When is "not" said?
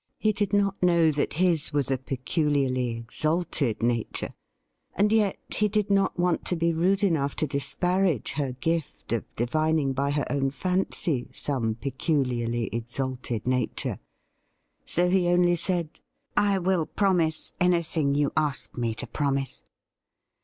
0.51-0.81, 5.91-6.17